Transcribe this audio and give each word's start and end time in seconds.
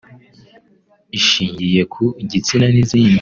ishingiye 1.17 1.81
ku 1.93 2.03
gitsina 2.31 2.65
n’izindi 2.73 3.09